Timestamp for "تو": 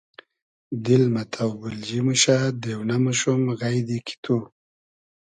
4.23-4.35